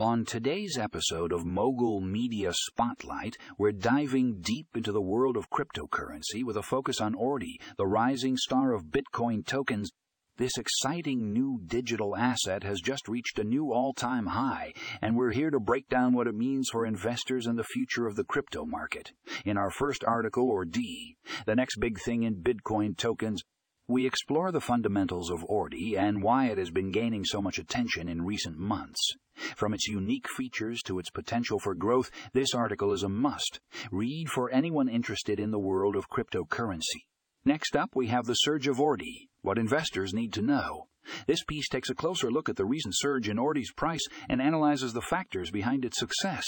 [0.00, 6.44] On today's episode of Mogul Media Spotlight, we're diving deep into the world of cryptocurrency
[6.44, 9.90] with a focus on Ordi, the rising star of Bitcoin tokens.
[10.36, 14.72] This exciting new digital asset has just reached a new all time high,
[15.02, 18.14] and we're here to break down what it means for investors and the future of
[18.14, 19.10] the crypto market.
[19.44, 23.42] In our first article, Ordi, the next big thing in Bitcoin tokens,
[23.88, 28.06] we explore the fundamentals of Ordi and why it has been gaining so much attention
[28.06, 29.14] in recent months.
[29.56, 33.60] From its unique features to its potential for growth, this article is a must.
[33.90, 37.06] Read for anyone interested in the world of cryptocurrency.
[37.46, 40.88] Next up, we have the surge of Ordi, what investors need to know.
[41.26, 44.92] This piece takes a closer look at the recent surge in Ordi's price and analyzes
[44.92, 46.44] the factors behind its success.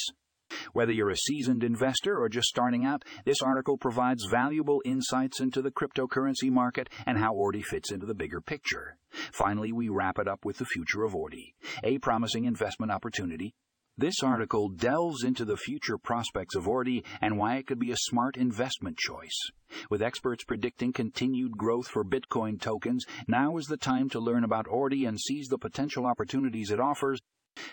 [0.72, 5.62] Whether you're a seasoned investor or just starting out, this article provides valuable insights into
[5.62, 8.96] the cryptocurrency market and how Ordi fits into the bigger picture.
[9.32, 13.54] Finally, we wrap it up with the future of Ordi, a promising investment opportunity.
[13.98, 17.96] This article delves into the future prospects of Ordi and why it could be a
[17.98, 19.50] smart investment choice.
[19.90, 24.66] With experts predicting continued growth for Bitcoin tokens, now is the time to learn about
[24.66, 27.20] Ordi and seize the potential opportunities it offers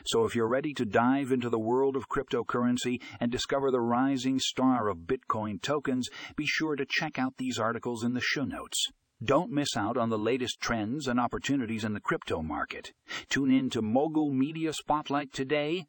[0.06, 4.40] so if you're ready to dive into the world of cryptocurrency and discover the rising
[4.40, 8.88] star of Bitcoin tokens, be sure to check out these articles in the show notes.
[9.24, 12.94] Don't miss out on the latest trends and opportunities in the crypto market.
[13.30, 15.88] Tune in to Mogul Media Spotlight today